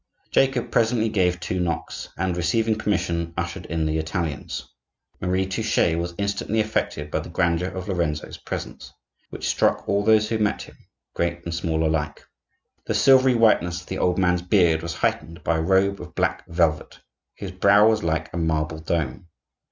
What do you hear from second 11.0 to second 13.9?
great and small alike. The silvery whiteness of